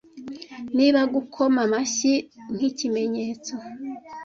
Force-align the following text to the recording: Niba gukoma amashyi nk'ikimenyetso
Niba 0.77 1.01
gukoma 1.13 1.59
amashyi 1.65 2.13
nk'ikimenyetso 2.53 3.53